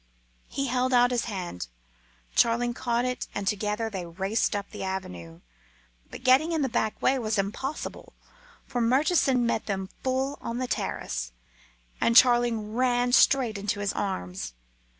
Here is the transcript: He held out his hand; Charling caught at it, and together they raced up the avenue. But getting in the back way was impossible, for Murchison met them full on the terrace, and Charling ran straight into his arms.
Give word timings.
He 0.47 0.65
held 0.65 0.93
out 0.95 1.11
his 1.11 1.25
hand; 1.25 1.67
Charling 2.35 2.73
caught 2.73 3.05
at 3.05 3.11
it, 3.11 3.27
and 3.35 3.47
together 3.47 3.87
they 3.87 4.03
raced 4.03 4.55
up 4.55 4.67
the 4.71 4.81
avenue. 4.83 5.41
But 6.09 6.23
getting 6.23 6.53
in 6.53 6.63
the 6.63 6.69
back 6.69 6.99
way 7.03 7.19
was 7.19 7.37
impossible, 7.37 8.13
for 8.65 8.81
Murchison 8.81 9.45
met 9.45 9.67
them 9.67 9.89
full 10.01 10.39
on 10.41 10.57
the 10.57 10.65
terrace, 10.65 11.31
and 12.01 12.15
Charling 12.17 12.73
ran 12.75 13.11
straight 13.13 13.59
into 13.59 13.79
his 13.79 13.93
arms. 13.93 14.53